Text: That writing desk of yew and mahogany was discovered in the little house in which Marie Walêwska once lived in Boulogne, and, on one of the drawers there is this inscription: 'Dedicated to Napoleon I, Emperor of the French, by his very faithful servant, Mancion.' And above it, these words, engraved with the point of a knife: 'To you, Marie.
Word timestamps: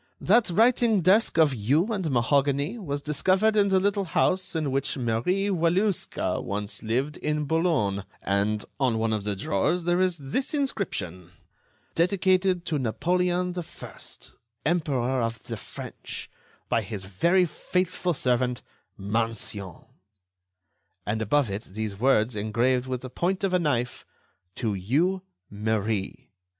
That 0.19 0.49
writing 0.49 1.01
desk 1.01 1.37
of 1.37 1.53
yew 1.53 1.93
and 1.93 2.09
mahogany 2.09 2.79
was 2.79 3.03
discovered 3.03 3.55
in 3.55 3.67
the 3.67 3.79
little 3.79 4.05
house 4.05 4.55
in 4.55 4.71
which 4.71 4.97
Marie 4.97 5.49
Walêwska 5.49 6.43
once 6.43 6.81
lived 6.81 7.17
in 7.17 7.45
Boulogne, 7.45 8.03
and, 8.19 8.65
on 8.79 8.97
one 8.97 9.13
of 9.13 9.25
the 9.25 9.35
drawers 9.35 9.83
there 9.83 9.99
is 9.99 10.17
this 10.17 10.55
inscription: 10.55 11.29
'Dedicated 11.93 12.65
to 12.65 12.79
Napoleon 12.79 13.53
I, 13.55 13.93
Emperor 14.65 15.21
of 15.21 15.43
the 15.43 15.55
French, 15.55 16.31
by 16.67 16.81
his 16.81 17.03
very 17.03 17.45
faithful 17.45 18.15
servant, 18.15 18.63
Mancion.' 18.97 19.85
And 21.05 21.21
above 21.21 21.51
it, 21.51 21.65
these 21.65 21.99
words, 21.99 22.35
engraved 22.35 22.87
with 22.87 23.01
the 23.01 23.11
point 23.11 23.43
of 23.43 23.53
a 23.53 23.59
knife: 23.59 24.03
'To 24.55 24.73
you, 24.73 25.21
Marie. 25.51 26.31